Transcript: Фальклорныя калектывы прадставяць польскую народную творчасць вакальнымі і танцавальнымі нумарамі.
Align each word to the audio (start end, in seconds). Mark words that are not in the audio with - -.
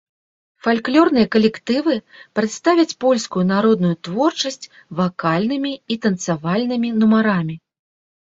Фальклорныя 0.67 1.27
калектывы 1.33 1.93
прадставяць 2.39 2.93
польскую 3.05 3.43
народную 3.53 3.91
творчасць 4.07 4.69
вакальнымі 5.01 5.73
і 5.97 5.99
танцавальнымі 6.07 6.89
нумарамі. 7.03 7.55